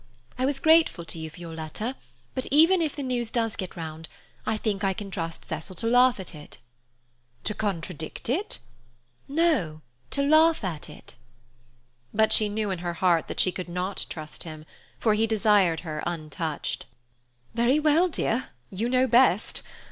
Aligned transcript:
I 0.35 0.45
was 0.47 0.59
grateful 0.59 1.05
to 1.05 1.19
you 1.19 1.29
for 1.29 1.39
your 1.39 1.53
letter, 1.53 1.93
but 2.33 2.47
even 2.49 2.81
if 2.81 2.95
the 2.95 3.03
news 3.03 3.29
does 3.29 3.55
get 3.55 3.75
round, 3.75 4.09
I 4.47 4.57
think 4.57 4.83
I 4.83 4.93
can 4.93 5.11
trust 5.11 5.45
Cecil 5.45 5.75
to 5.75 5.85
laugh 5.85 6.19
at 6.19 6.33
it." 6.33 6.57
"To 7.43 7.53
contradict 7.53 8.27
it?" 8.27 8.57
"No, 9.27 9.81
to 10.09 10.23
laugh 10.23 10.63
at 10.63 10.89
it." 10.89 11.13
But 12.15 12.33
she 12.33 12.49
knew 12.49 12.71
in 12.71 12.79
her 12.79 12.93
heart 12.95 13.27
that 13.27 13.39
she 13.39 13.51
could 13.51 13.69
not 13.69 14.07
trust 14.09 14.41
him, 14.41 14.65
for 14.97 15.13
he 15.13 15.27
desired 15.27 15.81
her 15.81 16.01
untouched. 16.07 16.87
"Very 17.53 17.79
well, 17.79 18.07
dear, 18.09 18.49
you 18.71 18.89
know 18.89 19.05
best. 19.05 19.61